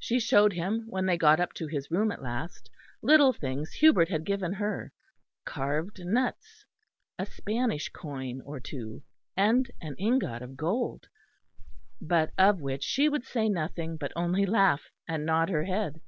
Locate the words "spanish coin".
7.24-8.40